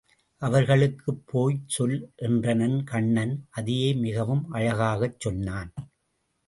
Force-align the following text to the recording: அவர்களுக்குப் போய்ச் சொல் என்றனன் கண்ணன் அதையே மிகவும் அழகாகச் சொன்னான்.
அவர்களுக்குப் 0.41 1.21
போய்ச் 1.25 1.67
சொல் 1.67 1.95
என்றனன் 2.21 2.83
கண்ணன் 2.83 3.47
அதையே 3.49 3.93
மிகவும் 3.93 4.51
அழகாகச் 4.51 5.19
சொன்னான். 5.19 5.71